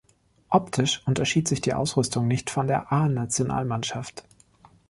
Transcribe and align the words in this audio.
Optisch 0.49 1.03
unterschied 1.05 1.47
sich 1.47 1.61
die 1.61 1.75
Ausrüstung 1.75 2.27
nicht 2.27 2.49
von 2.49 2.65
der 2.65 2.87
der 2.89 2.91
A-Nationalmannschaft. 2.91 4.23